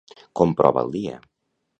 [0.39, 1.19] Com prova el dia?